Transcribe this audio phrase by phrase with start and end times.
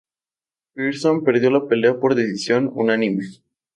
[0.73, 3.23] Pearson perdió la pelea por decisión unánime.